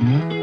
[0.00, 0.39] 大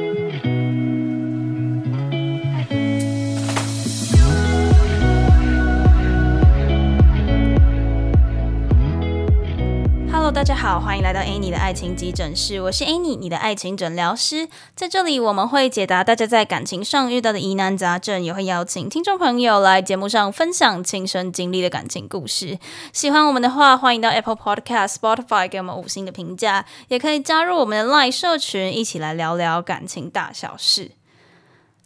[10.68, 14.50] 好，欢迎来到 Any 的爱情急诊室，我是 Any，你的爱情诊疗师。
[14.76, 22.60] 在这里，我们会解答大家在感情上遇到的疑难杂症，也会邀请听众朋友来节目上分享亲身经历的感情故事。
[22.92, 30.97] 喜欢我们的话，欢迎到 Apple Podcast、Spotify 给我们五星的评价，也可以加入我们的 Line 社群，一起来聊聊感情大小事。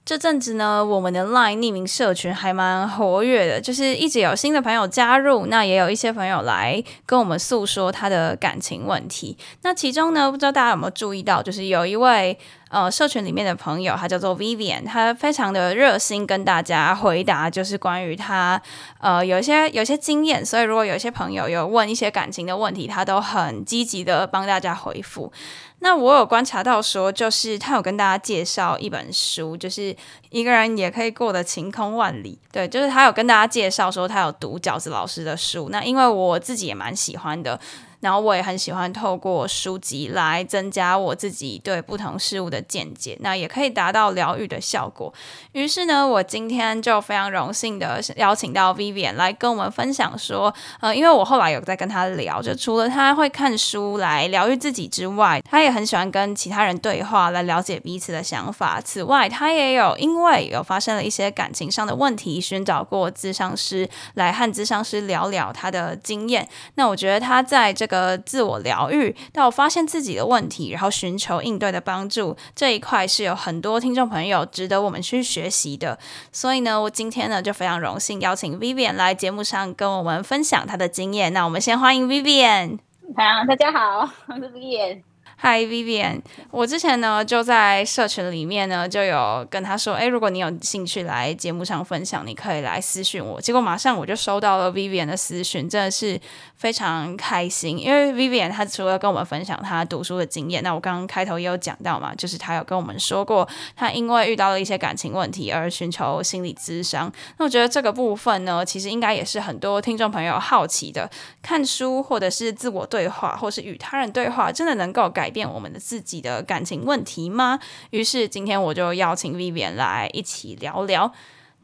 [0.04, 9.38] 这阵子呢，我们的 LINE 匿名社群还蛮活跃的，就是一直有新的朋友加入，那也有一些朋友来跟我们诉说他的感情问题。
[9.62, 12.38] 那其中呢，不知道大家有没有注意到，就是有一位。
[12.72, 18.62] 呃，社群里面的朋友，他叫做 Vivian，他非常的热心跟大家回答，就是关于他
[19.02, 25.32] 呃有一些有一些经验，所以如果有些朋友有问一些感情的问题，他都很积极的帮大家回复。
[25.80, 29.94] 那我有观察到说，就是他有跟大家介绍一本书，就是
[30.30, 32.40] 一个人也可以过得晴空万里。
[32.54, 35.68] 对，就是他有跟大家介绍说，他有读饺子老师的书。
[35.70, 37.60] 那因为我自己也蛮喜欢的。
[38.02, 45.13] 然后我也很喜欢透过书籍来增加我自己对不同事物的见解，那也可以达到疗愈的效果。
[45.54, 58.82] 于是呢，我今天就非常荣幸的邀请到 Vivian 来跟我们分享说，呃，因为我后来有在跟他聊，就除了他会看书来疗愈自己之外，他也很喜欢跟其他人对话来了解彼此的想法。
[58.82, 66.47] 此外，他也有因为有发生了一些感情上的问题，寻找过咨商师来和咨商师聊聊他的经验。
[66.75, 76.00] 那我觉得他在这个自我疗愈到发现自己的问题，然后寻求应对的帮助这一块是有很多听众朋友值得我们去学习的。
[76.31, 81.34] 所以呢，我今天呢就非常荣幸邀请 Vivian 来节目上跟我们分享她的经验。
[81.34, 82.80] 那我们先欢迎 Vivian。
[83.18, 85.10] 好，大家好，我是 Vivian。
[85.44, 86.22] Hi Vivian，
[86.52, 93.42] 我之前呢就在社群里面呢就有跟他说，哎，如果你有兴趣来节目上分享，你可以来私讯我。
[93.42, 96.22] 结果马上我就收到了 Vivian 的私讯，真的是
[96.57, 97.80] 非常开心。
[97.80, 107.12] 因为 Vivian 他除了跟我们分享他读书的经验，那我刚刚开头也有讲到嘛，就是他有跟我们说过，他因为遇到了一些感情问题而寻求心理咨商。
[107.40, 111.09] 那我觉得这个部分呢，其实应该也是很多听众朋友好奇的，
[111.41, 115.31] 看书或者是自我对话，或是与他人对话，真的能够改。
[115.31, 117.59] 变我们的自己的感情问题吗？
[117.90, 121.12] 于是今天我就邀请 Vivian 来一起聊聊。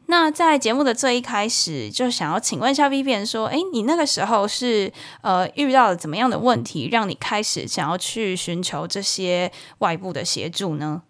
[0.06, 4.90] 那在节目的最一开始，就想要请问一下 Vivian 说：“哎，你那个时候是
[5.20, 11.02] 呃遇到了怎么样的问题，让你开始想要去寻求这些外部的协助呢？”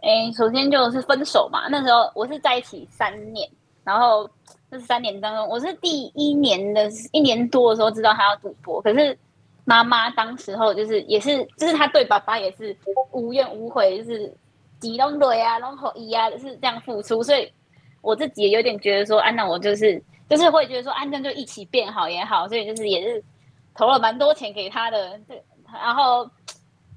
[0.00, 1.68] 哎，首先就是分手嘛。
[1.68, 3.46] 那时候我是在一起三年，
[3.84, 4.26] 然后
[4.70, 9.18] 这三年当中，我是第一年的一年多的时候知道他要赌博，可是。
[9.68, 12.74] 妈妈当时候就是也是，就是他对爸爸也是
[13.12, 14.34] 无怨无悔，就是
[14.80, 17.52] 几拢对啊，然后一啊，是这样付出，所以
[18.00, 23.22] 我自己也有点觉得说，啊，那我就是就是会觉得说，安正就一起变好也好，所以就是也是
[23.74, 26.26] 投了蛮多钱给他的，对，然后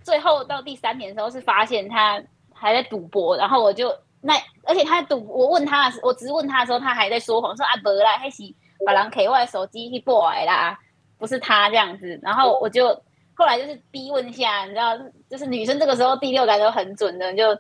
[0.02, 2.24] 最后到第三年的时候是发现他
[2.54, 4.34] 还在赌博，然后我就那
[4.64, 8.44] 而且他赌，我问他，我只是问他的时候，他还在说谎，说啊不啦，还是
[8.86, 10.80] 把人给我的手机去拨来啦。
[11.22, 12.88] 不是他这样子，然后我就
[13.36, 14.98] 后来就是逼问下，你知道，
[15.30, 17.56] 就是女生这个时候第六感都很准的，就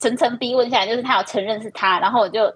[0.00, 2.52] 层层逼问下来，就是他有承认是他，然后我就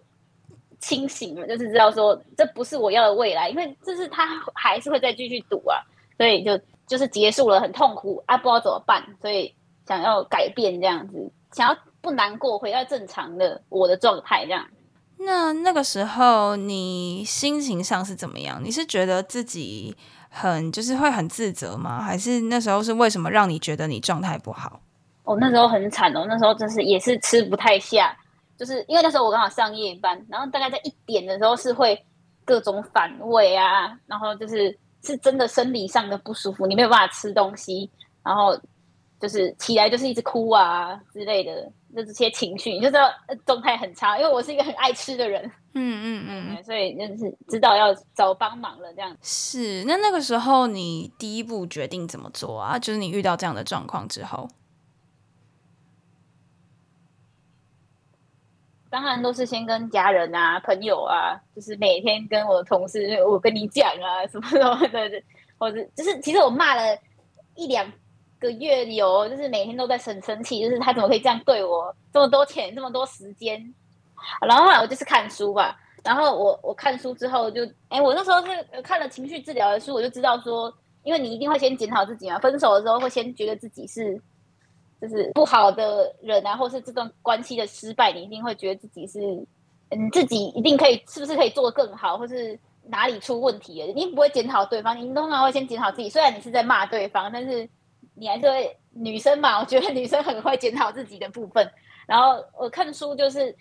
[0.81, 5.79] 清醒了，就是知道说这不是我要的未来，因为这是他还是会再继续赌啊，
[6.17, 9.55] 所以就就是结束了，很痛苦啊，不知道怎么办，所以
[9.87, 14.67] 想要改变这样子，想要不难过，回到正常的我的状态这样。
[15.19, 18.61] 那那个时候你心情上是怎么样？
[18.65, 19.97] 你是觉得自己？
[20.31, 22.01] 很就是会很自责吗？
[22.01, 24.81] 还是那时候是为什么让你觉得你状态不好？
[25.25, 28.17] 哦，那时候很惨哦，那时候真是也是吃不太下，
[28.57, 32.01] 就是因为那时候我刚好上夜班，然后大概在一点的时候是会
[32.45, 37.91] 各种反胃啊，然后就是是真的生理上的不舒服，你没有办法吃东西，
[38.25, 38.59] 然后
[39.21, 43.11] 就是起来就是一直哭啊之类的，就这些情绪，你就知道
[43.45, 44.19] 状态很差。
[44.19, 45.51] 因为我是一个很爱吃的人。
[45.73, 49.85] 嗯嗯嗯，所以就是知道要找帮忙了，这样是。
[49.87, 52.77] 那那个时候你第一步决定怎么做啊？
[52.77, 54.49] 就是你遇到这样的状况之后，
[58.91, 65.23] 当然都是先跟家人啊、朋友啊，就是每天跟我的同事，我跟你讲啊，什么什么的，
[65.57, 66.99] 或者就是其实我骂了
[67.55, 67.87] 一两
[68.41, 71.95] 个月有，就是每天都在很生气，就是他怎么可以这样对我？
[72.13, 73.73] 这么多钱，这么多时间。
[74.47, 80.73] 然后后来我就是看书吧，然后我我看书之后就，哎，我那时候是看了情绪治疗的书，我就知道说，
[81.05, 84.21] 因为你一定会先检讨自己嘛，分手的时候会先觉得自己是
[85.01, 89.21] 就是不好的人啊，或是这段关系的失败，你一定会觉得自己是，
[89.91, 92.59] 嗯，自己一定可以，是不是可以做得更好，或是
[92.89, 93.87] 哪里出问题了？
[93.95, 96.11] 你不会检讨对方，你通常会先检讨自己。
[96.11, 97.67] 虽然你是在骂对方，但是
[98.21, 98.47] 你还是
[98.91, 101.67] 女生嘛，我觉得女生很会检讨自己的部分。
[102.07, 103.57] 然后我看书就是，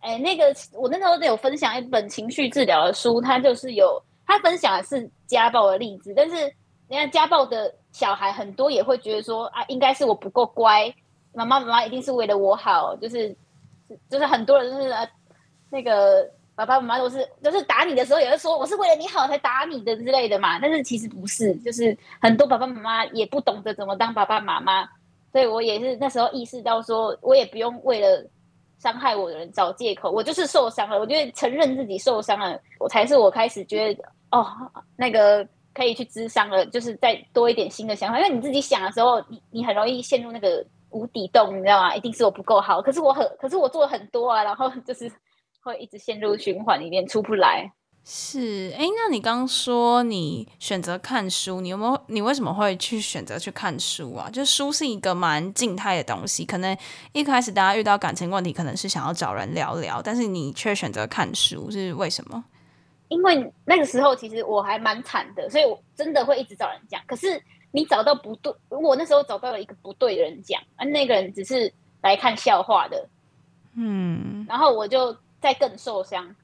[0.00, 6.36] 哎，那个我那时候有分享一本情绪治疗的书，它就是有他分享的是家暴的例子，但是
[6.88, 10.94] 人家家暴的小孩很多也会觉得说啊，应该是我不够乖，
[11.32, 13.34] 妈妈妈妈一定是为了我好，就是
[14.10, 14.94] 就是很多人就是
[15.70, 16.28] 那个
[16.66, 24.88] 爸爸妈妈都是就是打你的时候也会说我是为了你好才打你的之类的嘛，但是其实不是，就是很多爸爸妈妈也不懂得怎么当爸爸妈妈。
[25.32, 28.22] 所以我也是那时候意识到，说我也不用为了
[28.78, 30.98] 伤害我的人找借口，我就是受伤了。
[30.98, 34.46] 我觉得承认自己受伤了，我才是我开始觉得哦，
[34.94, 38.18] 那个可以去咨商了，就是再多一点新的想法。
[38.18, 41.96] 因为你自己想的时候，你你很容易陷入那个无底洞，你知道吗？
[41.96, 45.10] 一定是我不够好，可是我很，可是我做了很多啊，然后就是
[45.62, 47.72] 会一直陷入循环里面出不来。
[48.04, 52.00] 是，哎，那你刚说你选择看书，你有没有？
[52.08, 54.28] 你为什么会去选择去看书啊？
[54.28, 56.76] 就书是一个蛮静态的东西，可能
[57.12, 62.44] 一开始大家遇到感情问题，可能是想要找人聊聊，但是你却选择看书，是为什么？
[63.06, 67.00] 因为那个时候其实我还蛮惨的，所以我真的会一直找人讲。
[67.06, 73.08] 可是你找到不对，我那时候找到了一个不对的人讲，而那个人只是来看笑话的，
[73.76, 76.34] 嗯，然后我就再更受伤，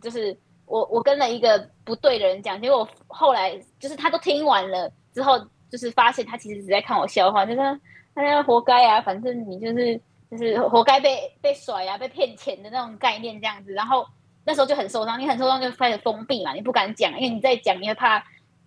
[0.00, 0.34] 就是。
[0.66, 5.38] 我我跟了一个不对的人讲，结果后来就是他都听完了之后，
[5.70, 7.58] 就是发现他其实只在看我笑话，就是
[8.14, 13.74] 他活该啊，反正你就是就是活该被被甩啊，被骗钱的那种概念这样子。
[13.74, 14.06] 然后
[14.46, 18.24] 那时候就很受伤，你很受伤就开始封闭嘛，你不敢讲，因为你在讲你会怕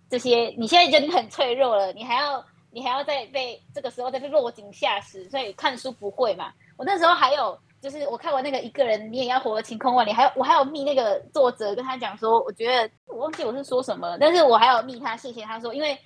[0.08, 0.54] 这些。
[0.56, 6.52] 你现在就你很脆弱了，你还要你还要再被这个时候再被落井下石，所以看书不会嘛。
[6.76, 7.58] 我那时候还有。
[7.80, 10.12] 就是我看完那个一个人，你也要活得晴空万里。
[10.12, 15.96] 还有我还有密那个作者跟他讲说，我觉得我忘记我是说什么，但是我还有密他，谢谢他说，因为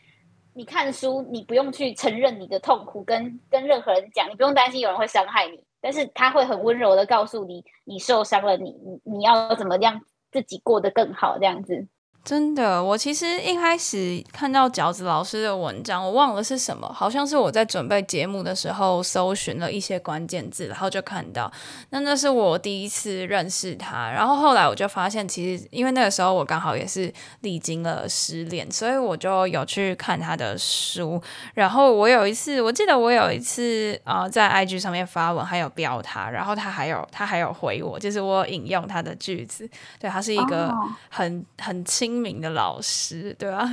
[0.53, 11.89] 你看书，你不用去承认你的痛苦，跟跟任何人讲，你不用担心有人会伤害你，但是他会很温柔的告诉你，你受伤了，你你你要怎么样自己过得更好这样子。
[12.25, 21.51] 真的，我其实一开始看到饺子老师的文章，我忘了是什么，好像是我在准备节目的时候搜寻了一些关键字，然后就看到，
[21.91, 24.09] 那那是我第一次认识他。
[24.13, 31.21] 然后后来我就发现，其实因为那个时候我刚好也是历经了失恋，所以我就有去看他的书。
[31.55, 39.69] 然后我有一次，我记得我有一次啊，在 IG 上面发文，还有标他，然后他还有他还有回我，就是我引用他的句子，
[39.99, 40.73] 对他是一个
[41.11, 42.12] 很很亲。
[42.12, 43.67] 精明的老师，对吧？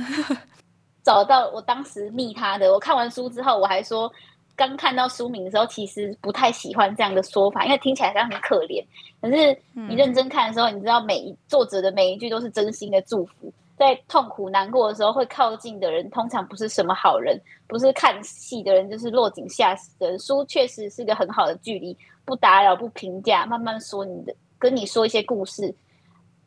[1.04, 4.10] 找到我当时密他的，我看完书之后，我还说，
[4.56, 8.82] 刚看到书名的时候，其实不太喜欢这样的说法，因为听起来好像很可怜。
[9.20, 13.52] 可是你认真看的时候，你知道每一作者的每一句都是真心的祝福。
[13.76, 20.18] 在痛苦难过的时候，会靠近的人通常不是什么好人，不是看戏的人，就是落井下石的人。
[20.18, 21.94] 书确实是个很好的距离，
[22.24, 25.74] 不打扰，不评价，慢慢说你的，跟你说一些故事。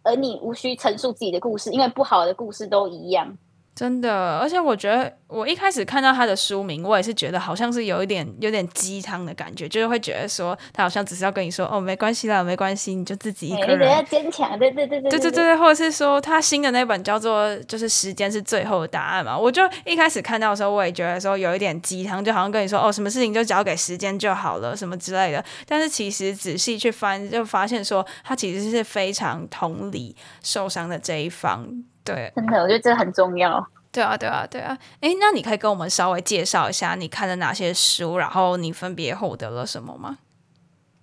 [0.04, 3.38] 而你无需陈述自己的故事，因为不好的故事都一样。
[3.76, 25.44] 真的，而且我觉得我一开始看到他的书名，我也是觉得好像是有一点有点鸡汤的感觉，就是会觉得说他好像只是要跟你说哦，没关系啦，没关系，你就自己一个人要坚强，对对对对对对对，或者是说他新的那本叫做就是时间是最后的答案嘛，我就一开始看到的时候，我也觉得说有一点鸡汤，就好像跟你说哦，什么事情就交给时间就好了，什么之类的。
[25.68, 31.68] 但是其实仔细去翻，就发现说他其实是非常同理受伤的这一方。
[32.04, 33.66] 对，真的，我觉得这很重要。
[33.92, 34.76] 对啊，对啊，对啊。
[35.02, 40.18] 哎，那你可以跟我们稍微介绍一下你看了哪些书，然后你分别获得了什么吗？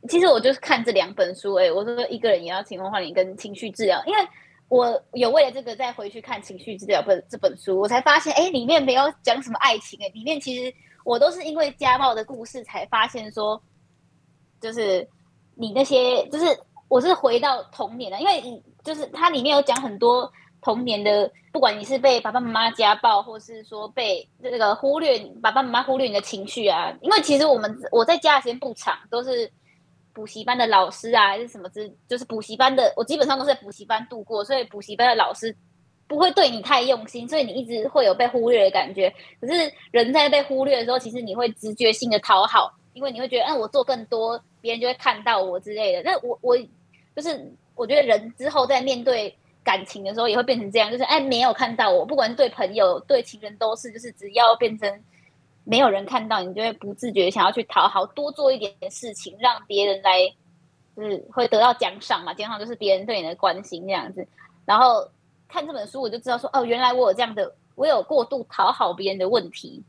[0.08, 1.54] 其实我就是看这两本书。
[1.54, 4.18] 哎，我说一个人也要情况化，你跟情绪治疗，因为
[4.68, 9.96] 我有为了这个再回去看情绪治疗本这本书，我才发现，哎，里面没有讲什么爱情。
[10.02, 13.62] 哎，里面其实我都是因为家暴的故事才发现，说
[14.60, 15.08] 就是
[15.54, 16.46] 你那些，就是
[16.88, 20.30] 我是回到童年的，因为就是它里面有讲很多。
[20.62, 26.92] 童年的，不管你是被爸爸妈妈家暴，或是说被这个忽略，爸爸妈妈忽略你的情绪啊。
[27.00, 29.50] 因为其实我们我在家的时间不长，都是
[30.12, 35.54] 补习班的老师啊，还是什么之，就是补习班的，我基本上都是在补习班度过，所以补习班的老师
[36.06, 39.12] 不会对你太用心，所以你一直会有被忽略的感觉。
[39.40, 46.02] 可是人在被忽略的时候，其实你会直觉性的讨好，因为你会觉得，嗯，我做更多，别人就会看到我之类的。
[46.02, 46.54] 那我我
[47.16, 49.34] 就是我觉得人之后在面对。
[49.70, 55.00] 感情的时候也会变成这样，就是哎，没有看到我，不管对朋友对情人都是，就是只要变成
[55.62, 60.28] 没有人看到，你就会不自觉想要去讨好，多做一点事情，让别人来，
[60.96, 62.34] 就是会得到奖赏嘛。
[62.34, 64.26] 奖赏就是别人对你的关心这样子。
[64.64, 65.08] 然后
[65.46, 69.80] 看这本书，我就知道说，哦，原来我有这样的，我有过度讨好别人的问题。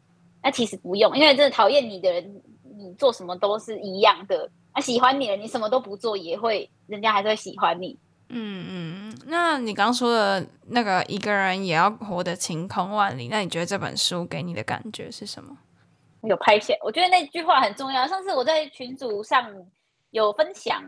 [0.44, 2.42] 那其实不用，因为真的讨厌你的人，
[2.78, 4.48] 你做什么都是一样的。
[4.76, 7.98] 那喜欢你的，你什么都不做也会，人家还是会喜欢你。
[8.34, 15.58] 嗯嗯嗯，那你刚说的那个一个人也要活得晴空万里，那你觉得这本书给你的感觉是什么？
[16.24, 18.08] 有拍写，我觉得那句话很重要。
[18.08, 19.52] 上次我在群组上
[20.12, 20.84] 有分享，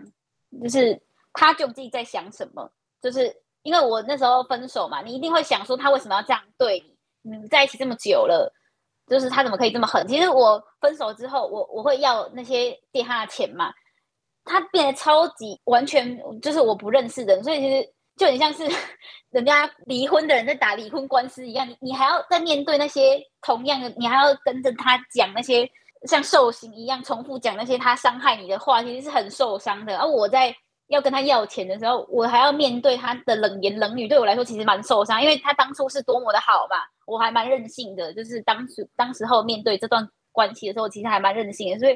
[0.61, 1.01] 就是
[1.33, 2.71] 他究竟在想什么？
[3.01, 6.79] 就是因为我那时候分手嘛，你一定会想说他为什么要这样对
[7.23, 7.31] 你？
[7.31, 8.53] 你们在一起这么久了，
[9.07, 10.07] 就是他怎么可以这么狠？
[10.07, 13.73] 其实我分手之后，我我会要那些借他的钱嘛。
[14.45, 18.67] 他变得超级完全就是我不认识的人，所以其实就很像是
[19.31, 25.69] 人家离婚的人在打离婚官司一样，你你还要再面对那些同样的，你还要跟着他讲那些
[26.07, 29.97] 像受刑一样重复讲那些他伤害你的话，其实是很受伤的。
[29.97, 30.53] 而我在
[30.87, 36.75] 要跟他要钱的时候，我还要面对他的冷言冷语，对我来说其实蛮受伤，因为他当初是多么的好嘛，
[37.07, 41.95] 我还蛮任性的，就是当时当时候面对这段关系的时候，其实还蛮任性的，所以。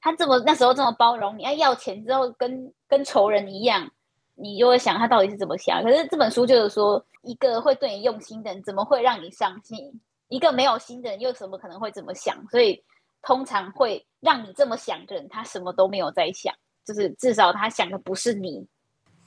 [0.00, 3.90] 他这么那时候这么包容你，要要钱之后跟跟仇人一样，
[4.34, 5.82] 你就会想他到底是怎么想。
[5.82, 10.00] 可是这本书就是说，一个会对你用心的人，怎么会让你伤心？
[10.28, 12.36] 一个没有心的人，又怎么可能会怎么想？
[12.50, 12.82] 所以
[13.22, 16.54] 通常会让你这么想的人，他什么都没有在想，
[16.84, 18.66] 就是至少他想的不是你。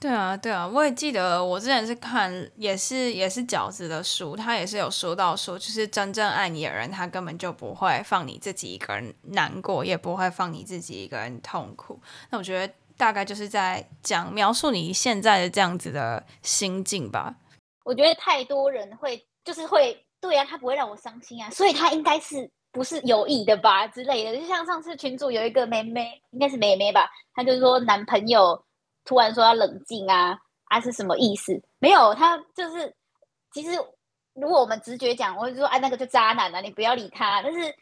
[0.04, 11.98] 对啊，对啊，我也记得我之前是看也是也是饺子的书，他也是有说到说，就是真正爱你的人，他根本就不会放你自己一个人难过，也不会放你自己一个人痛苦。
[12.28, 17.36] 那我觉得大概就是在讲描述你现在的这样子的心境吧。
[17.82, 24.38] 我觉得太多人会就是会对啊，他不会让我伤心啊，所以他应该是不是有意的吧之类的。
[24.38, 28.62] 就像上次群主有一个妹妹，应该是妹妹吧，她就说男朋友。
[29.04, 31.62] 突然说要冷静啊啊是什么意思？
[31.78, 32.94] 没有，他就是
[33.52, 33.78] 其实
[34.34, 37.42] 如果我们直觉讲，我就说哎那个就渣男啊，你不要理他。
[37.42, 37.74] 但是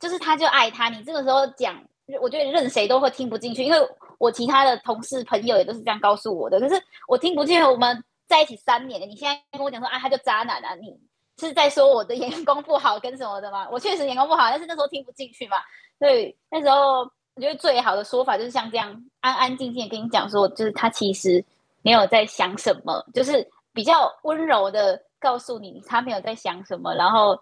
[0.00, 1.82] 就是他就爱他，你这个时候讲，
[2.20, 3.78] 我觉得任谁都会听不进去，因为
[4.18, 6.58] 我其他的同事朋友也都是这样告诉我的。
[6.58, 10.98] 可是我听不进去，我们在一起三年了，你现在跟我讲说啊他就渣男啊，你
[11.38, 13.68] 是在说我的眼光不好跟什么的吗？
[13.70, 15.58] 我确实眼光不好，但是那时候听不进去嘛，
[15.98, 17.10] 所以那时候。
[17.34, 21.44] 我觉得最好的说法就是像这样安安静静跟你讲说，就是他其实
[21.82, 27.40] 没有在想什么，就是比较温柔的告诉你他没有在想什么，然后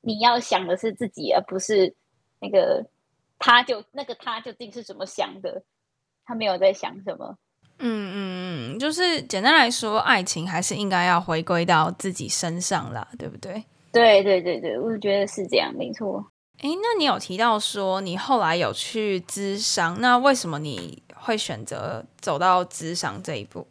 [0.00, 1.94] 你要想的是自己，而不是
[2.40, 2.84] 那个
[3.38, 5.62] 他就那个他究竟是怎么想的，
[6.24, 7.36] 他没有在想什么。
[7.78, 13.62] 嗯嗯嗯，就是简单来说，爱情还是应该要回归到自己身上啦，对不对？
[13.92, 16.24] 对对对对，我觉得是这样，没错。
[16.58, 23.66] 哎，那你有提到说你后来有去咨商，那为什么你会选择走到咨商这一步？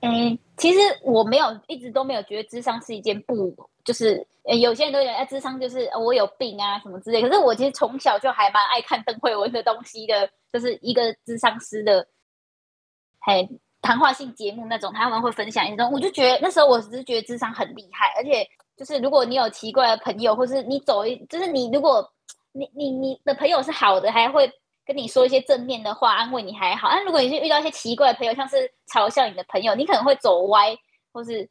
[0.00, 3.52] 嗯，其实我没有一直都没有觉得咨商是一件不，
[3.84, 4.24] 就是
[4.60, 7.20] 有些人都觉得哎，咨商就是我有病啊什么之类。
[7.20, 12.06] 可是我其实从小就还蛮爱看邓慧文的东西的，就是一个咨商师的，
[13.18, 13.48] 还
[13.80, 18.48] 谈话性节目那种，他们会分享一种，我就觉得那时候我只是觉得智商很厉害，而且。
[18.76, 22.10] 就是如果你有奇怪的朋友，或是你走一，就是你如果
[22.52, 24.50] 你你你的朋友是好的，还会
[24.84, 26.88] 跟你说一些正面的话，安慰你还好。
[26.90, 30.76] 但如果你是遇到一些奇怪的朋友，像是嘲笑你的朋友，你可能会走歪，
[31.12, 31.48] 或是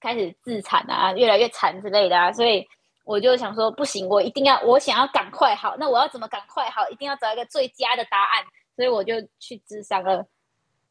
[0.00, 2.32] 开始自残啊，越来越惨之类的啊。
[2.32, 2.66] 所以
[3.04, 5.76] 我就想说，不行，我一定要，我想要赶快好。
[5.78, 6.88] 那我要怎么赶快好？
[6.90, 8.44] 一定要找一个最佳的答案。
[8.74, 10.26] 所以我就去智商了，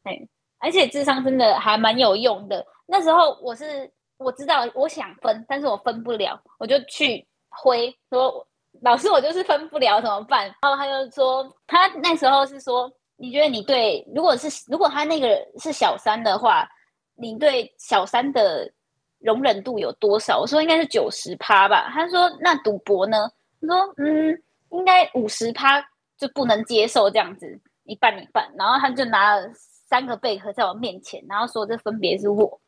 [0.02, 0.18] 哎，
[0.58, 2.66] 而且智商真的还蛮有用的。
[2.86, 3.92] 那时候我是。
[4.18, 8.46] 我知道我想分，但是我分不了，我就去挥说
[8.82, 10.44] 老师，我就是分不了，怎么办？
[10.62, 16.68] 然后他就说，他那时候是说，你觉得你对，如果是如果他那个是小三的话，
[17.14, 18.70] 你对小三的
[19.18, 20.38] 容忍度有多少？
[20.38, 21.88] 我说应该是九十趴吧。
[21.92, 23.30] 他说那赌博呢？
[23.60, 25.80] 他说嗯，应该五十趴
[26.18, 28.50] 就不能接受这样子，一半一半。
[28.58, 29.50] 然后他就拿了
[29.88, 32.60] 三个贝壳在我面前，然后说这分别是我。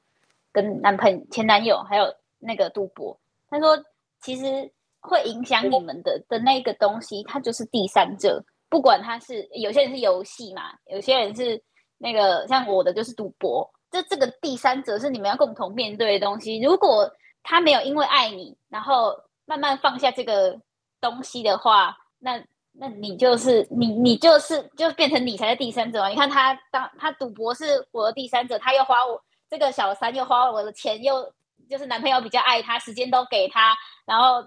[0.52, 2.04] 跟男朋友、前男友还有
[2.38, 3.18] 那个赌博，
[3.50, 3.78] 他说
[4.20, 8.44] 其实会影响你们的的那个东西，它就是第三者。
[8.70, 11.62] 不管他是有些人是游戏嘛，有些人是
[11.96, 13.68] 那个像我的就是赌博。
[13.90, 16.60] 这这个第三者是你们要共同面对的东西。
[16.60, 17.10] 如果
[17.42, 20.60] 他没有因为爱你，然后慢慢放下这个
[21.00, 26.06] 东西的话，那那你就是你你就是就变成你才是第三者。
[26.10, 29.22] 你看他当他赌博是我的第三者，他又花我。
[29.48, 31.32] 这个小三又花了我的钱，又
[31.68, 34.42] 就是男朋友比较爱他，时间都给他，然后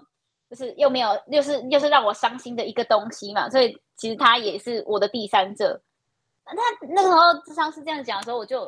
[0.48, 5.80] 就是又没有，又是又是让我伤心的一个东西嘛，所以其实他也是我的第三者。
[6.44, 8.64] 那那个时候智商是这样讲的时候，我就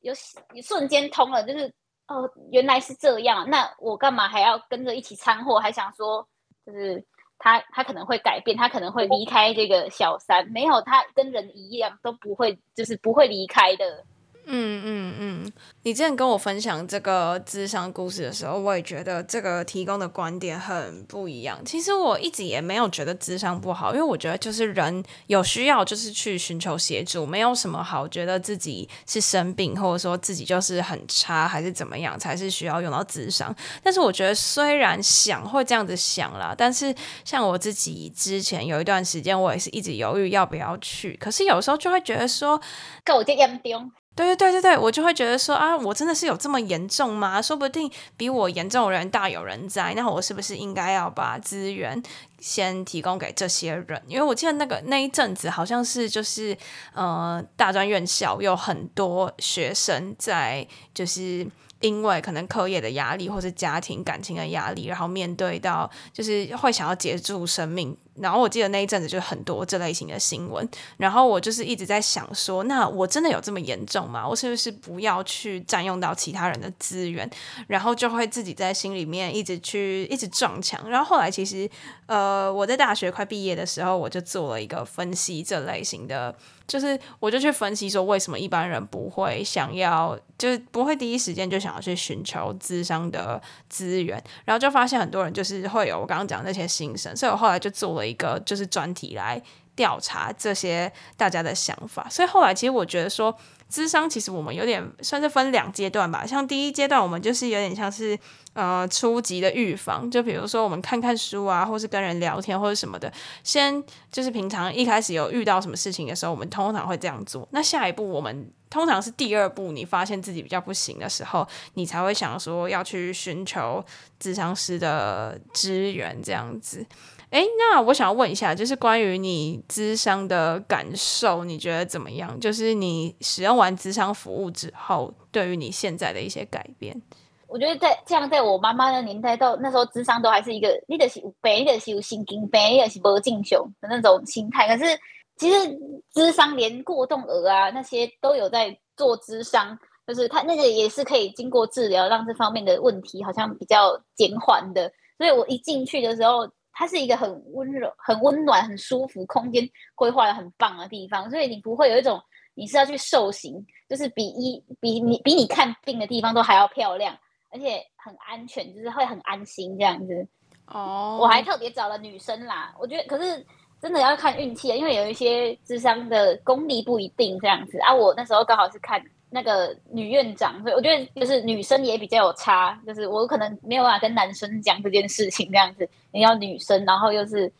[0.00, 0.12] 有
[0.52, 1.72] 有瞬间通了，就是
[2.06, 3.48] 哦，原来是这样。
[3.50, 5.58] 那我干嘛还要跟着一起掺和？
[5.58, 6.26] 还想说，
[6.64, 7.04] 就是
[7.38, 10.46] 他他可能会改变，他可能会离开这个小三。
[10.48, 14.04] 没有，他跟人一样都不会，就是不会离开的。
[14.50, 15.52] 嗯嗯嗯，
[15.82, 21.62] 你之前跟我分享这个智商故事的时候，我也觉得这个提供的观点很不一样。
[21.66, 33.54] 其实我一直也没有觉得智商不好，因为我觉得就是人有需要就是去寻求协助，没有什么好觉得自己是生病，或者说自己就是很差还是怎么样才是需要用到智商。
[33.82, 42.58] 但是我觉得虽然想会这样子想啦，但是像我自己之前有一段时间，我也是一直犹豫要不要去，可是有时候就会觉得说
[43.04, 43.92] 够这严重。
[44.18, 47.40] 对对对对对，我就会觉得说啊，我真的是有这么严重吗？
[47.40, 52.02] 说不定比我严重的人大有人在，那我是不是应该要把资源
[52.40, 54.02] 先提供给这些人？
[54.08, 56.56] 因为我记得那个那一阵子好像是就是
[56.94, 61.46] 呃，大专院校有很多学生在就是。
[61.80, 67.96] 因为可能课业的压力，或是家庭感情的压力，然后面对到就是会想要结束生命。
[68.20, 70.68] 然后我记得那一阵子就很多这类型的新闻。
[70.96, 74.26] 然后我就是一直在想说，那我真的有这么严重吗？
[74.26, 77.28] 我是不是不要去占用到其他人的资源？
[77.66, 80.88] 然后就会自己在心里面一直去一直撞墙。
[80.88, 81.68] 然后后来其实
[82.06, 86.34] 呃，我在大学快毕业的时候，我就做了一个分析这类型的。
[86.66, 99.40] 就是我就去分析说，为什么一般人不会想要，就是不会第一时间就想要去寻求智商的资源，然后就发现很多人就是会有我刚刚讲那些心声，所以我后来就做了一个就是专题来
[99.76, 102.08] 调查这些大家的想法。
[102.08, 103.36] 所以后来其实我觉得说，
[103.68, 108.18] 智商其实我们有点算是分两阶段吧，像第一阶段我们就是有点像是。
[108.54, 113.12] 呃，初级的预防，就比如说我们看看书啊，或是跟人聊天或者什么的，
[113.44, 117.46] 先就是平常一开始有遇到什么事情的时候，我们通常会这样做。
[117.52, 123.84] 那下一步我们通常是第二步，你发现自己比较不行的时候，你才会想说要去寻求
[124.18, 126.84] 智商师的支援这样子。
[127.30, 132.38] 诶，那我想要问一下，就是关于你智商的感受，你觉得怎么样？
[132.40, 137.00] 就是你使用完智商服务之后，对于你现在的一些改变。
[137.46, 144.66] 我觉得在这样，在我妈妈的年代，到那时候智商都还是一个，你的是背，你的是有心经白，的是无进修的那种心态。
[144.68, 144.98] 可是
[145.36, 145.78] 其实
[146.12, 154.90] 智商连过动儿啊那些都有在做智商，就是他那个也是可以经过治疗，让这方面的问题好像比较减缓的。
[155.16, 156.46] 所以我一进去的时候，
[156.78, 162.22] 它是一个很温柔、很温暖、很舒服，空间规划的很棒的地方，所以你不会有一种
[162.54, 167.18] 你是要去受刑，就是比一比你比你看病的地方都还要漂亮。
[167.50, 170.28] 而且很安全，就是会很安心这样子。
[170.66, 172.74] 哦，我还特别找了女生啦。
[172.78, 173.44] 我觉得，可是
[173.80, 177.94] 真的要看运气，因为有一些智商的功力不一定这样子啊。
[177.94, 185.88] 我那时候刚好是看那个女院长，所以我觉得就是女生也比较有差，就是我可能没有办法跟男生讲这件事情这样子。
[186.12, 187.52] 你要女生，然后又是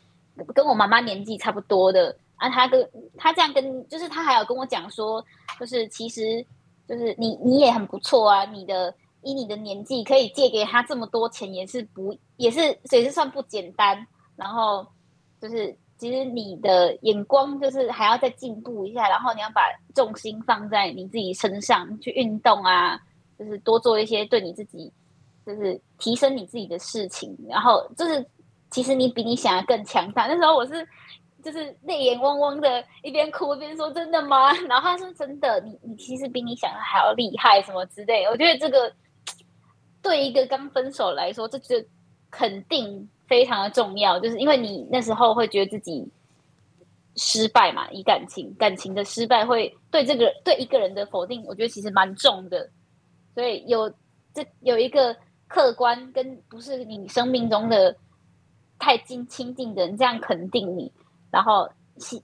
[0.53, 5.23] 跟我妈妈年纪差不多的啊，她跟她这样跟，就是她还有跟我讲说，
[5.59, 6.45] 就是其实
[6.87, 8.93] 就是你你也很不错啊，你的。
[9.21, 14.07] 以你的年纪，可以借给他这么多钱，也是不也是也是算不简单。
[14.37, 14.87] 然后
[15.41, 19.61] 就是，其实你的眼光就是还要再进步一下，然后你要把
[19.93, 22.99] 重心放在你自己身上，去运动啊，
[23.37, 24.91] 就是多做一些对你自己
[25.45, 27.37] 就是提升你自己的事情。
[27.47, 28.25] 然后就是，
[28.71, 30.25] 其实你比你想的更强大。
[30.25, 30.87] 那时候我是
[31.43, 38.91] 就是泪眼汪汪的，一边哭一边说：“真的吗？” 然后他说：“真的，你你其实比你想的还要厉害，什么之类。”我觉得这个。
[40.01, 41.75] 对一个刚分手来说，这就
[42.31, 46.11] 肯定非常的重要，就是因为你那时候会觉得自己
[47.15, 52.69] 失败嘛，以感情感情的失败会对这个对一个人的否定，我觉得其实蛮重的。
[53.35, 53.87] 所以有
[54.33, 55.15] 这有一个
[55.47, 57.95] 客观跟不是你生命中的
[58.79, 60.91] 太近亲近的人这样肯定你，
[61.29, 61.69] 然后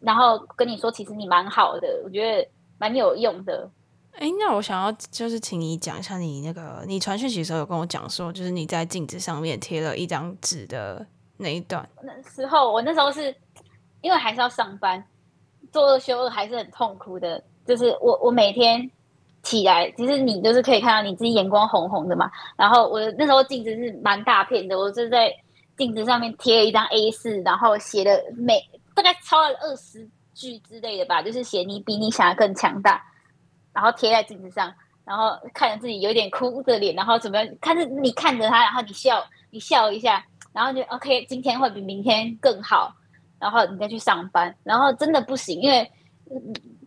[0.02, 3.70] 然后跟你说其实你蛮好的，我觉得蛮有用的。
[4.18, 11.06] 哎，那我想要就是请你讲一下你那个你传讯息的时候有跟我讲说，就是你在镜子上面贴了一张纸的
[11.38, 11.88] 那一段。
[12.02, 13.36] 那时候我那时候是
[14.02, 15.04] 因为还是要上班，
[15.72, 17.44] 做二休二还是很痛苦的。
[17.68, 18.90] 就是我我每天
[19.44, 22.32] 起来，其实你就是可以看到你自己眼光红红的嘛。
[22.56, 25.30] 然后我那时候镜子是蛮大片的，我就在
[25.76, 33.04] 镜子上面贴了一张 A 四，然后写的每大概超了二十句之类的吧，就是写你比你想的更强大。
[33.76, 37.56] 然后贴在镜子上，然后看着自己有点哭的脸，然后怎么样？
[37.60, 42.96] 看着你看着他，然后你笑，你笑一下，然后就 OK，今天会比明天更好，
[43.38, 45.92] 然后你再去上班，然后真的不行，因为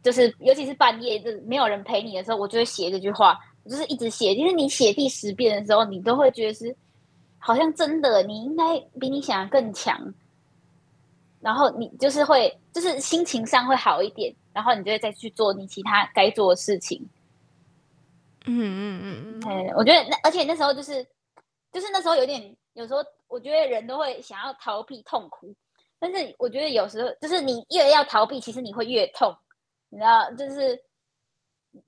[0.02, 6.74] 就是尤其是半夜，就没有人陪你的时候，我就会写这句话，我就是一直写，就是你写第十遍的时候，你都会觉得是
[7.38, 10.14] 好像真的，你应该比你想的更强，
[11.40, 17.08] 然后你就是会，就是心情上会好一点，然后你就会再去做你其他该做的事情。
[18.44, 21.06] 嗯嗯嗯嗯，我觉得那而且那时候就是，
[21.70, 25.54] 就是那时候有点，有时候我觉得人都会想要逃避痛苦，
[26.00, 29.32] 但是我觉得有时候就是你越要逃避，其实你会越痛，
[29.90, 30.76] 你知道，就是，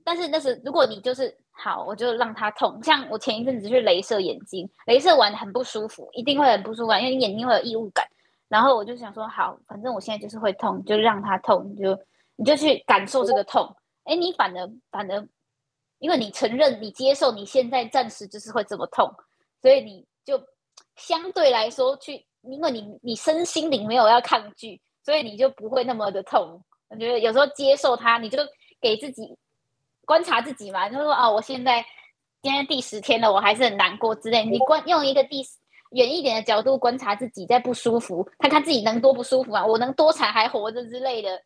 [0.04, 2.80] 但是那是如果你就是好，我就让它痛。
[2.84, 8.06] 像我前一阵子去镭射眼睛，镭射完很不舒服，一定会很不舒服，因为你眼睛会有异物感。
[8.48, 11.98] 然后我就想说，好，反正我现在就是会痛，就让它痛，就
[12.40, 13.76] 你就去感受这个痛。
[14.04, 15.28] 哎，你反而反而。
[15.98, 19.14] 因为你承认、你接受，你现在暂时就是会这么痛，
[19.60, 20.42] 所以你就
[20.96, 26.64] 相对来说去，因为你你身心灵没有要抗拒，所以你就不会那么的痛。
[26.88, 28.38] 我觉得有时候接受它，你就
[28.80, 29.36] 给自己
[30.06, 31.84] 观察自己嘛，就说啊，我现在
[32.40, 34.42] 今天第十天了，我还是很难过之类。
[34.46, 35.46] 你观用一个第
[35.90, 41.42] 远一点的角度观察自己，在不舒服，看看自己能多不舒服啊，我能多惨还活着之类的。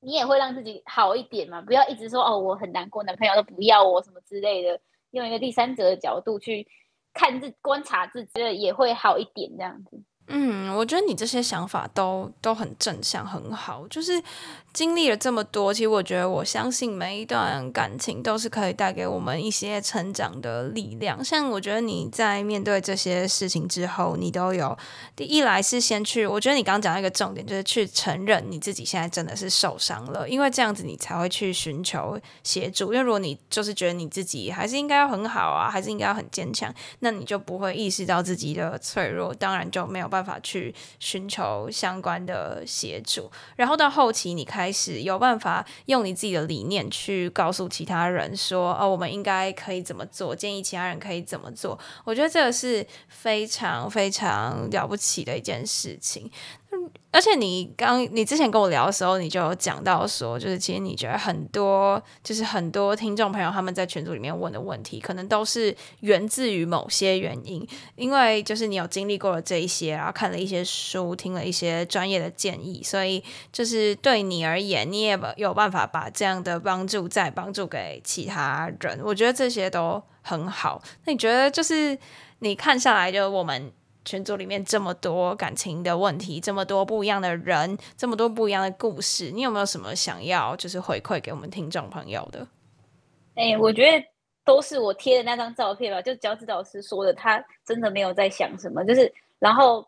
[0.00, 1.60] 你也会让自己好一点嘛？
[1.62, 4.80] 不要一直说哦，我很难过，男朋友都不要我什么之类的。
[5.10, 6.66] 用一个第三者的角度去
[7.12, 10.02] 看自观察自己，也会好一点这样子。
[10.32, 13.84] 嗯，我觉得你这些想法都都很正向，很好。
[13.88, 14.22] 就是
[14.72, 21.22] 经历了这么多，其实我觉得我相信每一段感情都是可以带给我们一些成长的力量。
[21.24, 24.78] 像我觉得你在面对这些事情之后，你都有
[25.16, 32.92] 第一来是先去，我觉得你刚刚讲到一个重点，就是去承认你自己现在真的是受伤了，因为这样子你才会去寻求协助。
[32.92, 40.19] 因为如果你就是觉得你自己还是应该要很好啊，还是应该要很坚强，那你就不会意识到自己的脆弱，当然就没有办法。
[40.20, 51.78] 办法去寻求相关的协助，然后到后期你开始有办法用你自己的理念去告诉其他人说：“哦，我们应该可以怎么做？”建议其他人可以怎么做？
[52.04, 56.30] 我觉得这个是非常非常了不起的一件事情。
[57.12, 79.00] 而且你刚你之前跟我聊的时候，你就有讲到说，就是其实你觉得很多，就是很多听众朋友他们在群组里面问的问题，可能都是源自于某些原因，因为就是你有经历过了这一些，然后看了一些书，听了一些专业的建议，所以就是对你而言，你也有办法把这样的帮助再帮助给其他人。
[79.02, 80.80] 我觉得这些都很好。
[81.06, 81.98] 那你觉得就是
[82.38, 83.72] 你看下来，就我们。
[84.02, 92.46] 群组里面这么多感情的问题，这么多不一样的人，这么多不一样的故事，你有没有什么想要就是回馈给我们听众朋友的？
[93.36, 94.04] 哎，我觉得
[94.44, 99.86] 都是我贴的那张照片吧，就脚趾导师说的，他真的没有在想什么，就是然后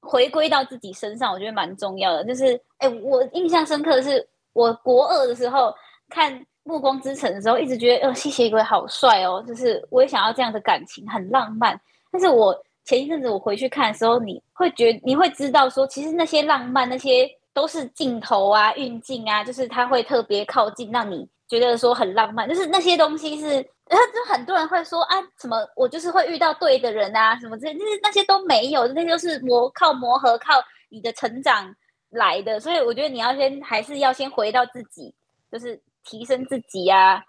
[0.00, 2.24] 回归到自己身上，我觉得蛮重要的。
[2.24, 5.74] 就是哎，我印象深刻的是，我国二的时候
[6.08, 6.32] 看
[6.62, 11.78] 《暮光之城》的时候，一直觉得哦，吸血鬼好帅哦，就是我也想要这样的感情，很浪漫，
[12.12, 12.56] 但是我。
[12.84, 22.48] 前一阵子我回去看的时候，你会觉你会知道说，其实那些浪漫那些都是镜头啊、运镜啊，就是他会特别靠近，让你觉得说很浪漫。
[22.48, 23.48] 就是那些东西是，
[23.88, 30.54] 然后就很多人会说啊，什么我就是会遇到对的人啊，什么之类，就是那些都没有，那就是磨靠磨合，靠
[30.88, 31.74] 你的成长
[32.10, 32.58] 来的。
[32.58, 35.14] 所以我觉得你要先还是要先回到自己，
[35.50, 37.22] 就是提升自己啊。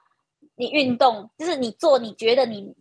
[0.55, 2.71] 你运动就是你做你觉得你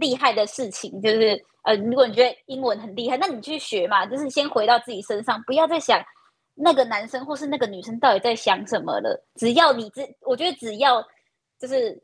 [0.00, 1.44] 厉害的事情，就是。
[1.62, 6.02] 呃，如果你觉得英文很厉害，那你去学嘛，就是先回到自己身上，不要再想
[6.54, 9.22] 那个男生或是那个女生到底在想什么了。
[9.34, 11.06] 只要你这，我觉得只要
[11.58, 12.02] 就是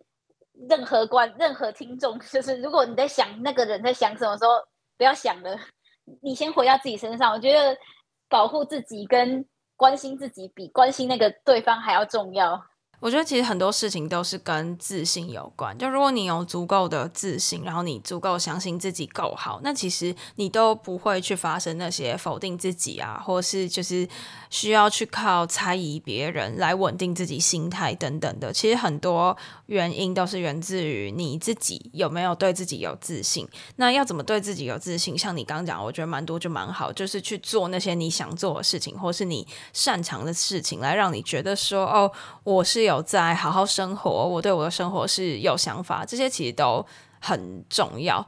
[0.69, 4.51] 任何观、任何听众， 就是如果你在想那个人在想什么时候，
[4.99, 5.59] 不要想了，
[6.21, 7.33] 你先回到自己身上。
[7.33, 7.75] 我觉得
[8.29, 9.43] 保护自己跟
[9.75, 12.63] 关心自己，比关心那个对方还要重要。
[13.07, 15.79] 我觉得其实很多事情都是跟自信有关。
[15.79, 24.09] 就如果你有足够的自信，然后你足够相信自己够好，那其实你都不会去发生那些否定自己啊，或是就是
[24.51, 28.53] 需要去靠猜疑别人来稳定自己心态等等的。
[28.53, 33.47] 其实很多原因都是源自于你自己有没有对自己有自信。
[33.77, 35.17] 那要怎么对自己有自信？
[35.17, 42.11] 像你刚讲，我觉得蛮多就蛮好，就是去做那些你想做的事情，或是你擅长的事情，来让你觉得说，哦，
[42.43, 42.87] 我是。
[42.87, 46.85] 有在好好生活，我对我的生活是有想法，这些其实都
[47.21, 48.27] 很重要。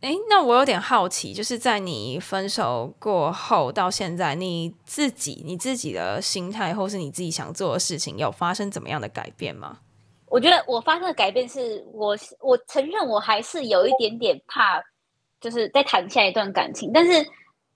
[0.00, 9.78] 诶，那我有点好奇，就是在你分手过后到现在，你自己你自己的心态，或是你自己想做的事情，有发生怎么样的改变吗？
[10.26, 14.80] 我觉得我发生的改变是我，我承认我还是有一点点怕
[15.40, 16.92] 就是在谈下一段感情。
[16.92, 17.26] 但是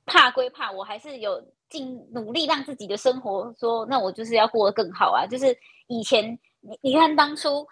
[0.06, 5.26] 怕归怕，我还是有尽努力让自己的生活说，那我就是要过得更好啊。
[5.26, 5.56] 就是
[5.98, 7.66] 以前你你看当初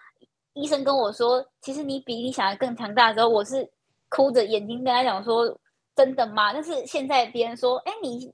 [0.54, 3.68] 医生跟我说，其实你比你想的更强大的时候，我是
[4.08, 5.58] 哭着眼睛跟他讲说，
[5.94, 6.52] 真的吗？
[6.52, 8.30] 但是现在别人说，哎，你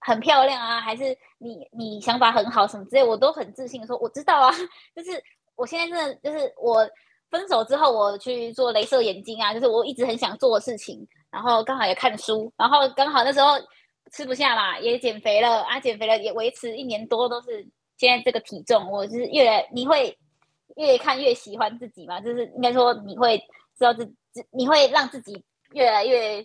[0.00, 4.50] 很漂亮啊，还是你你想法很好什么之类，我都很自信的说，我知道啊，
[4.96, 5.22] 就是
[5.56, 6.88] 我现在真的就是我。
[7.30, 11.04] 分手之后，我去做镭射眼睛啊，就是我一直很想做的事情。
[11.32, 13.54] 然后刚好也看书，然后刚好那时候
[14.12, 18.90] 吃不下啦，也减肥了啊，减肥了也维持一年多都是现在这个体重。
[18.90, 20.16] 我是越来你会
[20.76, 23.38] 越看越喜欢自己嘛，就是应该说你会
[23.76, 24.12] 知道自
[24.50, 26.38] 你会让自己越来越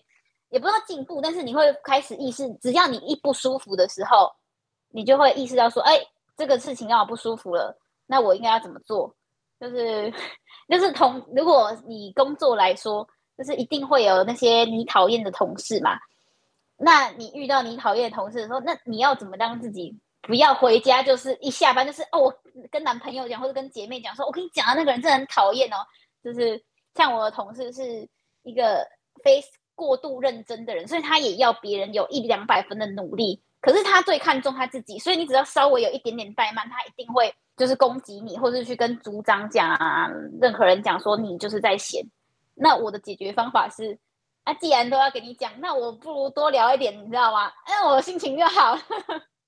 [0.50, 4.32] 也不知道进步，但是你会开始意识，只要你一不舒服的时候，
[4.90, 6.00] 你就会意识到说，哎，
[6.38, 9.16] 这个事情让我不舒服了，那我应该要怎么做？
[9.60, 10.14] 就是。
[10.70, 15.98] 就是同，如果你工作来说，就是一定会有那些你讨厌的同事嘛。
[16.78, 21.02] 那你遇到你讨厌的同事的时候，那你要怎么让自己不要回家？
[21.04, 22.34] 就是一下班就是哦，我
[22.72, 25.78] 跟男朋友讲或者跟姐妹讲说，我跟你讲啊，那个人真的很讨厌哦。
[26.24, 26.64] 就是
[26.96, 28.08] 像我的同事是
[28.44, 28.86] 一个
[29.24, 29.44] 非
[29.76, 37.34] 过度认真的人，所以他也要别人有一两百分的努力，可是他最看重他自己，所以你只要稍微有一点点怠慢，他一定会。
[37.58, 40.08] 就是攻击你，或者去跟组长讲啊，
[40.40, 42.02] 任何人讲说你就是在闲。
[42.56, 44.00] 那我的解决方法是，
[44.46, 47.52] 啊，既然都要给你讲，那我不如多聊一点，你知道吗？
[47.68, 48.80] 那我心情就好。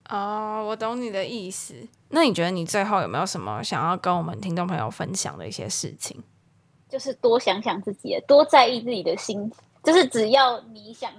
[0.10, 1.76] 哦，我懂你的意思。
[2.10, 6.22] 那你觉得你最后有没有什么想要跟我们听众朋友分享的一些事情？
[6.90, 9.52] 就是多想想自己，多在意自己的心。
[9.84, 11.12] 就是只要你想，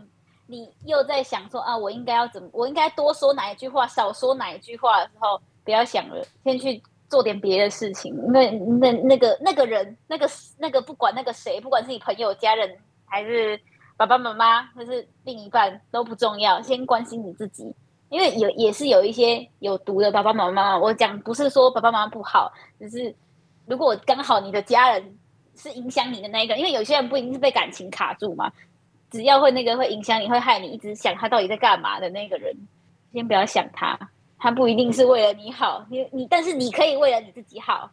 [0.46, 5.40] 你又在想说啊，我应该要怎么，我应该多说哪一句话，少说哪一句话的时候。
[5.64, 8.12] 不要想了，先去做点别的事情。
[8.32, 13.60] 那那那个那个人，那个那个不管那个谁，不管是你朋友、家人，还是
[13.96, 16.60] 爸爸妈妈，还是另一半，都不重要。
[16.60, 17.72] 先关心你自己，
[18.12, 20.78] 因为有也是有一些有毒的爸爸妈妈。
[20.78, 23.14] 我讲不是说爸爸妈妈不好，只是
[23.64, 25.16] 如果刚好你的家人
[25.56, 28.52] 是影响你的那一个，因为有些人不一定是被感情卡住嘛，
[29.10, 32.54] 只要会那个会影响你，会害你一直想他到底在干嘛的那个人，
[33.14, 33.98] 先不要想他。
[34.38, 37.90] 他不一定是为了你好，你你，但是你可以为了你自己好。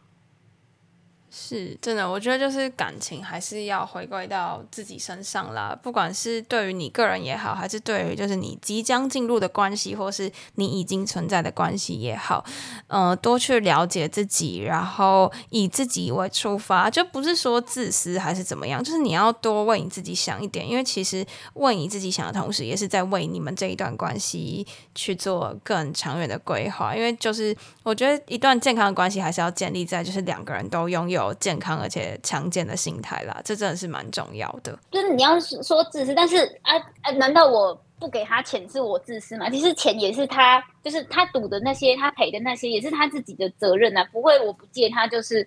[1.32, 5.78] 是真的，我觉得就是感情还是要回归到自己身上啦。
[5.80, 12.44] 不管是对于你个人也好，还是对于就是你即将进入的关系，或是你已经存在的关系也好，
[12.88, 24.66] 嗯，多去了解自己，然后以自己为出发，就不是说自私还是怎么样，就是你要多为你自己想一点，因为其实为你自己想的同时，也是在为你们这一段关系
[24.96, 26.92] 去做更长远的规划。
[26.96, 31.19] 因为就是我觉得一段健康的关系还是要建立在就是两个人都拥有。
[31.26, 34.78] 有健康而且强健的心态啦，这真的是蛮重要的。
[34.90, 39.48] 就是你要说自私，但是啊啊，难道我不给他钱是我自私吗？
[39.50, 44.02] 其实钱也是他，就是他赌的那些，他赔的那些，也是他自己的责任啊。
[44.12, 45.46] 不会，我不借他就是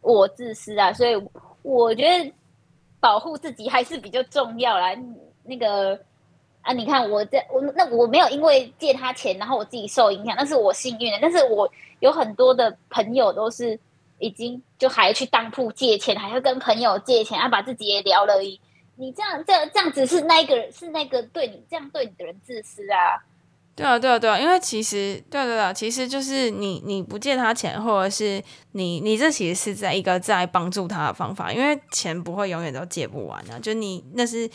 [0.00, 0.92] 我自私啊。
[0.92, 1.20] 所以
[1.62, 2.32] 我觉得
[3.00, 4.88] 保护自己还是比较重要啦。
[5.44, 5.98] 那个
[6.62, 11.18] 啊，你看我在我那我没有因为借他钱，然后我自己受影响，那是我幸运的。
[11.20, 13.78] 但是我有很多的朋友都是。
[14.18, 18.34] 已经就还去当铺借钱，还要跟朋友借钱，还把自己也聊了。
[18.96, 23.22] 你这样这样这样子是那个是那个对你这样对你的人自私啊？
[23.76, 34.50] 对啊对啊对啊，因为其实对对对，其实就是你你不借他钱，或者是你你这其实是在一个在帮助他的方法，因为钱不会永远都借不完啊，就你那是。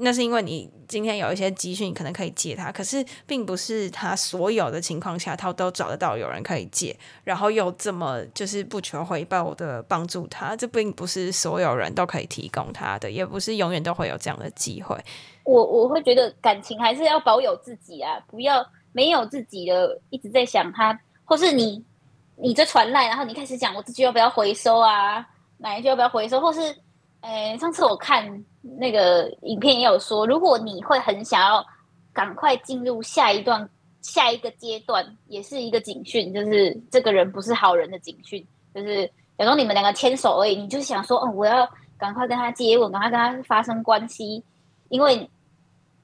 [0.00, 14.96] 那是因为你今天有一些积蓄，你可能可以借他，可是并不是他所有的情况下，他都找得到有人可以借，然后又这么就是不求回报的帮助他，这并不是所有人都可以提供他的，也不是永远都会有这样的机会。
[15.44, 21.84] 我我会觉得感情还是要保有自己啊，不要没有自己的一直在想他，或是你
[22.36, 26.74] 你在传赖，然后你开始讲我自己要不要回收啊，哪一句要不要回收，或是。
[27.20, 31.64] 诶，上次我看那个影片也有说，如果你会很想要
[32.12, 33.68] 赶快进入下一段、
[34.02, 38.44] 下一个阶段，也是一个警讯，就是这个人不是好人的警讯。
[38.74, 44.42] 就是假如你们两个牵手而已，你就想说，哦，我要赶快跟他接吻，赶快跟他发生关系，
[44.88, 45.28] 因为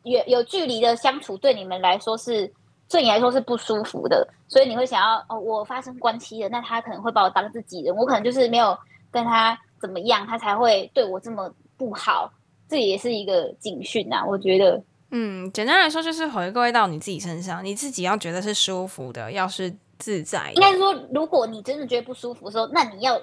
[0.02, 2.52] 有有距离的相处对你们来说是
[2.88, 8.76] 对你来说是不舒服的，所以你会想要哦，我发生关系了，那他可能会把我当自己人，我可能就是没有
[9.10, 9.58] 跟他。
[9.80, 12.32] 怎么样，他才会对我这么不好？
[12.74, 14.26] 这也是一个警讯啊！
[14.26, 14.82] 我觉得，
[15.12, 20.50] 嗯，简单来说就是回归到你自己身上，你自己要觉得是舒服的，要是自在。
[20.56, 23.16] 应该说，如果你真的觉得不舒服的时候，那你要，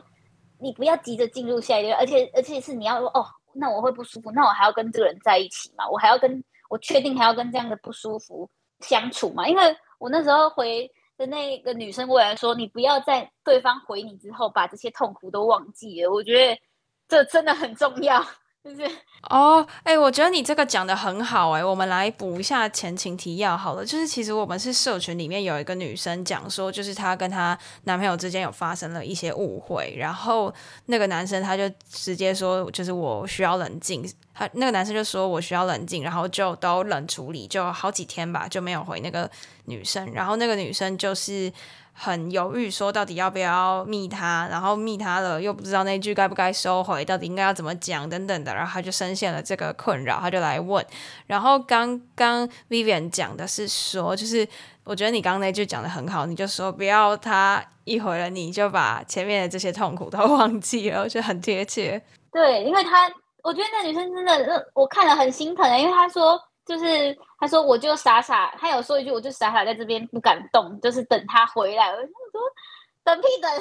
[0.58, 5.86] 你不要急着进入下一个，而且而且是你要说，哦，那我会不舒服，那我还要跟这个人在一起嘛？
[5.90, 9.46] 我还要跟我确定还要跟这样的不舒服相处嘛？
[9.50, 16.58] 因为我那时候回的那个女生过来说，你不要在对方回你之后把这些痛苦都忘记了，我觉得
[17.10, 18.26] 这真的很重要。
[18.64, 18.84] 就是
[19.30, 23.84] 哦，哎，我觉得你这个讲的很好，哎，我们来补一下前情提要好了。
[23.84, 30.54] 就是其实我们是社群里面有一个女生讲说，就是她跟她男朋友之间有发生了一些误会，然后
[30.86, 34.08] 那个男生他就直接说，就是我需要冷静。
[34.34, 39.30] 他那个男生就说我需要冷静，然后就都冷处理，就好几天吧，就没有回那个
[39.66, 40.12] 女生。
[40.14, 41.52] 然后那个女生就是。
[41.94, 50.84] 很犹豫，说到底要不要密他，然后密他了又不知道那句该不该收回，到底应该要怎么讲等等的，然后他就深陷了这个困扰，他就来问。
[51.28, 54.48] 然后刚刚 Vivian 讲的是说，就是
[54.84, 62.02] 我觉得你刚刚那句讲的很好，你就说不要他一回了你就把前面的这些痛苦都忘记了，我觉得很贴切。
[62.32, 63.08] 对，因为他
[63.44, 66.40] 我觉得那女生真的，我看了很心疼，因为他说。
[66.66, 71.90] 就是他说我就傻傻，他有说一句我就傻傻在这边不敢动，就是等他回来。
[71.92, 72.08] 我说
[73.04, 73.52] 等屁等，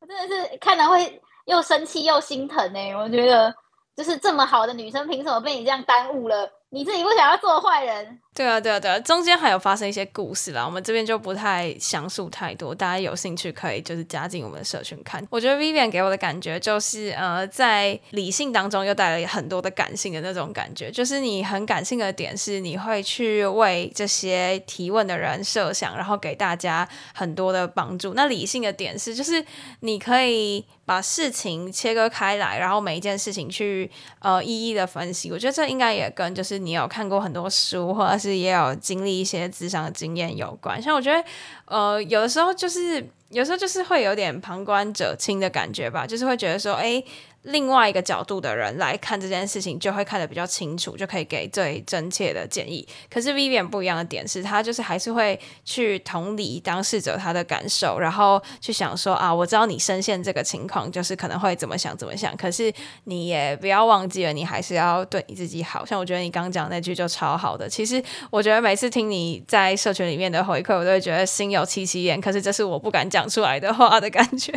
[0.00, 3.54] 我真的是看了会又生气又心疼哎，我觉得
[3.96, 6.52] 就是这么好的女生，凭什么被你这样耽误了？
[6.70, 8.18] 你自己不想要做坏人？
[8.34, 15.26] 对啊，对啊，对啊，中间还有发生一些故事啦，我们这边就不太详述太多，大家有兴趣可以就是加进我们的社群看。
[15.30, 28.12] 我觉得 Vivian 给我的感觉就是，呃，在理性当中又带了很多的感性的那种感觉，就是你很感性的点是你会去为这些提问的人设想，然后给大家很多的帮助。
[28.12, 29.42] 那理性的点是，就是
[29.80, 35.32] 你可以把事情切割开来，然后每一件事情去呃一一的分析。
[35.32, 38.36] 我觉得这应该也跟就是你有看过很多书，或者是。
[38.36, 41.24] 也有经历一些职场的经验有关，像我觉得，
[41.64, 47.02] 呃，有的时候就是有时候就是会有点旁观者清的感觉吧，就是会觉得说，哎。
[47.46, 52.86] 另外一个角度的人来看这件事情，就会看得比较清楚，就可以给最真切的建议。
[53.08, 62.36] 可是 Vivian 不一样的点是，他就是还是会去同理当事者他的感受，然后去想说啊，我知道你深陷这个情况，就是可能会怎么想怎么想。
[62.36, 62.72] 可是
[63.04, 65.86] 你也不要忘记了，你还是要对你自己好。
[65.86, 67.68] 像我觉得你刚讲那句就超好的。
[67.68, 72.20] 其实我觉得每次听你在社群里面的回馈，我都会觉得心有戚戚焉。
[72.20, 74.52] 可是这是我不敢讲出来的话的感觉。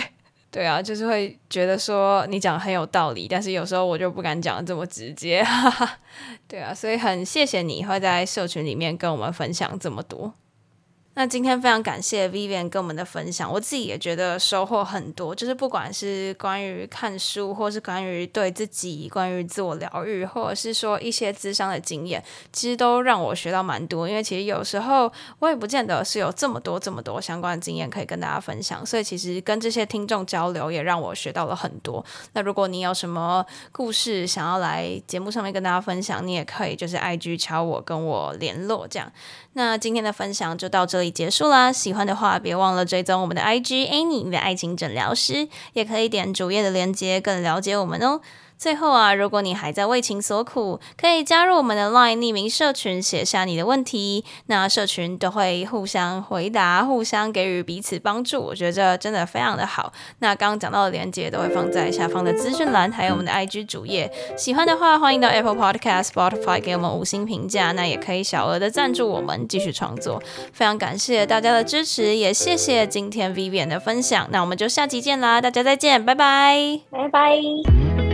[0.51, 5.45] 对啊，就是会觉得说你讲很有道理，但是有时候我就不敢讲的这么直接。
[6.47, 10.33] 对啊，所以很谢谢你会在社群里面跟我们分享这么多。
[11.15, 15.35] 那今天非常感谢 Vivian 跟我们的分享，我自己也觉得收获很多。
[15.35, 24.07] 就是不管是关于看书，或是关于对自己、关于自我疗愈，或者是说一些智商的经验，其实都让我学到蛮多。
[24.07, 32.05] 因为其实有时候我也不见得是有这么多、这么多相关的经验可以跟大家分享，所以其实跟这些听众交流也让我学到了很多。
[32.31, 39.11] 那如果你有什么故事想要来节目上面跟大家分享，你也可以就是 IG 敲我跟我联络这样。
[39.53, 41.71] 那今天的分享就到这可以结束啦！
[41.71, 48.19] 喜欢的话，别忘了追踪我们的 IG Annie 的爱情诊疗师，也可以点主页的链接，更了解我们哦。
[48.59, 58.41] 最后啊，如果你还在为情所苦，可以加入我们的 LINE 匿名社群，写下你的问题，那社群都会互相回答，互相给予彼此帮助。
[58.41, 59.93] 我觉得这真的非常的好。
[60.19, 64.11] 那刚刚讲到的链接都会放在下方的资讯栏，还有我们的 IG 主页。
[64.37, 70.21] 喜欢的话，欢迎到 Apple Podcast、Spotify 给我们五星评价，那也可以小额的赞助我们继续创作。
[70.51, 74.27] 非常感谢大家的支持，也谢谢今天 Vivian 的分享。
[74.31, 78.08] 那我们就下期见啦，大家再见，拜拜，拜拜。